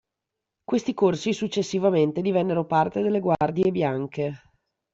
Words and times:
Questi 0.63 0.95
corsi 0.95 1.31
successivamente 1.31 2.21
divennero 2.21 2.65
parte 2.65 3.03
delle 3.03 3.19
Guardie 3.19 3.69
Bianche. 3.69 4.35